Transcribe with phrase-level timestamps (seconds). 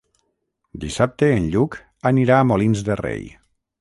[0.85, 1.77] Dissabte en Lluc
[2.13, 3.29] anirà a Molins de Rei.